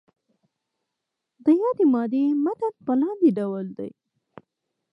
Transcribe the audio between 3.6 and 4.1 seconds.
دی.